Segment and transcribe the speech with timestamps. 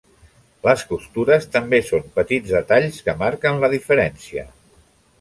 [0.67, 4.51] Les costures també són petits detalls que marquen la diferència.